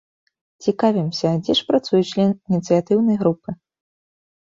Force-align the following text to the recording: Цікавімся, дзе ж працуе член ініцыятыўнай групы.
Цікавімся, 0.67 1.29
дзе 1.43 1.53
ж 1.61 1.69
працуе 1.69 2.03
член 2.15 2.35
ініцыятыўнай 2.49 3.15
групы. 3.25 3.49